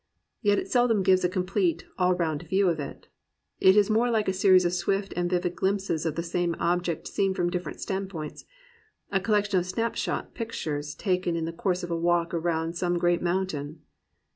Yet 0.41 0.57
it 0.57 0.67
seldom 0.67 1.03
gives 1.03 1.23
a 1.23 1.29
complete, 1.29 1.85
all 1.99 2.15
round 2.15 2.41
view 2.49 2.69
of 2.69 2.79
it. 2.79 3.05
It 3.59 3.77
is 3.77 3.91
more 3.91 4.07
Hke 4.07 4.29
a 4.29 4.33
series 4.33 4.65
of 4.65 4.73
swift 4.73 5.13
and 5.15 5.29
vivid 5.29 5.55
glimpses 5.55 6.07
of 6.07 6.15
the 6.15 6.23
same 6.23 6.55
object 6.57 7.07
seen 7.07 7.35
from 7.35 7.51
different 7.51 7.79
stand 7.79 8.09
points, 8.09 8.43
a 9.11 9.19
collection 9.19 9.59
of 9.59 9.65
snap 9.67 9.93
shot 9.95 10.33
pictures 10.33 10.95
taken 10.95 11.35
in 11.35 11.45
the 11.45 11.53
course 11.53 11.83
of 11.83 11.91
a 11.91 11.95
walk 11.95 12.33
around 12.33 12.73
some 12.75 12.97
great 12.97 13.21
mountain. 13.21 13.83